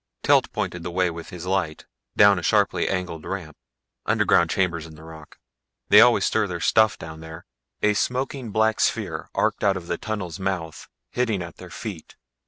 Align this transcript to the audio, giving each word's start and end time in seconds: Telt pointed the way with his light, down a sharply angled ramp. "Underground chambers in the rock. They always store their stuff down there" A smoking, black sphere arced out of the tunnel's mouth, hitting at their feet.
Telt 0.23 0.51
pointed 0.51 0.81
the 0.81 0.89
way 0.89 1.11
with 1.11 1.29
his 1.29 1.45
light, 1.45 1.85
down 2.17 2.39
a 2.39 2.41
sharply 2.41 2.89
angled 2.89 3.23
ramp. 3.23 3.55
"Underground 4.07 4.49
chambers 4.49 4.87
in 4.87 4.95
the 4.95 5.03
rock. 5.03 5.37
They 5.89 6.01
always 6.01 6.25
store 6.25 6.47
their 6.47 6.59
stuff 6.59 6.97
down 6.97 7.19
there" 7.19 7.45
A 7.83 7.93
smoking, 7.93 8.49
black 8.49 8.79
sphere 8.79 9.29
arced 9.35 9.63
out 9.63 9.77
of 9.77 9.85
the 9.85 9.99
tunnel's 9.99 10.39
mouth, 10.39 10.89
hitting 11.11 11.43
at 11.43 11.57
their 11.57 11.69
feet. 11.69 12.15